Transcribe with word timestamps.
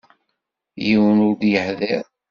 Yiwen 0.85 1.19
ur 1.27 1.33
d-yehdiṛ. 1.39 2.05